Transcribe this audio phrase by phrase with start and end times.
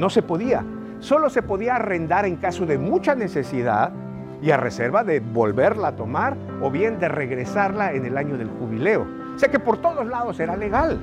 [0.00, 0.64] No se podía.
[1.00, 3.92] Solo se podía arrendar en caso de mucha necesidad
[4.40, 8.48] y a reserva de volverla a tomar o bien de regresarla en el año del
[8.48, 9.06] jubileo.
[9.36, 10.98] O sea que por todos lados era legal.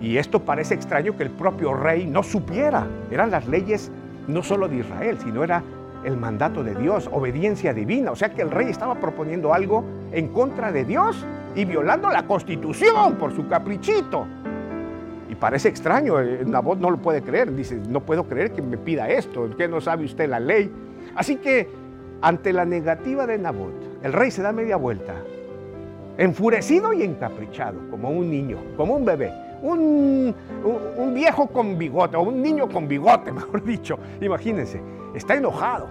[0.00, 2.86] Y esto parece extraño que el propio rey no supiera.
[3.10, 3.92] Eran las leyes
[4.26, 5.62] no solo de Israel, sino era
[6.02, 8.12] el mandato de Dios, obediencia divina.
[8.12, 11.22] O sea que el rey estaba proponiendo algo en contra de Dios
[11.54, 14.26] y violando la constitución por su caprichito.
[15.30, 18.76] Y parece extraño, eh, Nabot no lo puede creer, dice, no puedo creer que me
[18.76, 20.68] pida esto, que no sabe usted la ley.
[21.14, 21.68] Así que
[22.20, 23.72] ante la negativa de Nabot,
[24.02, 25.14] el rey se da media vuelta,
[26.18, 29.32] enfurecido y encaprichado, como un niño, como un bebé,
[29.62, 30.34] un,
[30.98, 34.00] un, viejo con bigote, o un niño con bigote, mejor dicho.
[34.20, 34.80] Imagínense,
[35.14, 35.86] está enojado,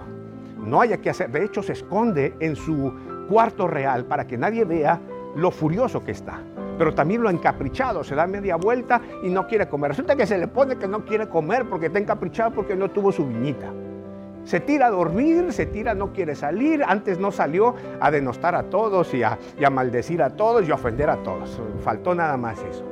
[0.57, 2.93] no haya que hacer, de hecho se esconde en su
[3.29, 4.99] cuarto real para que nadie vea
[5.37, 6.41] lo furioso que está.
[6.79, 9.89] Pero también lo encaprichado, se da media vuelta y no quiere comer.
[9.89, 13.11] Resulta que se le pone que no quiere comer porque está encaprichado porque no tuvo
[13.11, 13.69] su viñita.
[14.45, 16.81] Se tira a dormir, se tira, no quiere salir.
[16.87, 19.37] Antes no salió a denostar a todos y a,
[19.69, 21.61] maldecir a todos y a ofender a todos.
[21.83, 22.85] Faltó nada más eso.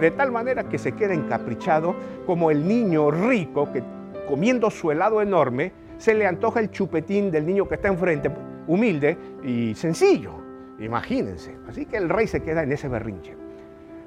[0.00, 1.94] De tal manera que se queda encaprichado
[2.24, 3.84] como el niño rico que
[4.26, 8.30] comiendo su helado enorme se le antoja el chupetín del niño que está enfrente,
[8.66, 10.45] humilde y sencillo.
[10.78, 11.56] Imagínense.
[11.68, 13.36] Así que el rey se queda en ese berrinche.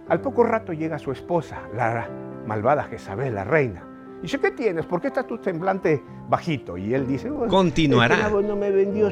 [0.07, 2.07] Al poco rato llega su esposa, la
[2.45, 3.83] malvada Jezabel, la reina.
[4.19, 4.85] Y dice, ¿qué tienes?
[4.85, 6.77] ¿Por qué está tu semblante bajito?
[6.77, 8.29] Y él dice, continuará.
[8.29, 9.09] no me vendió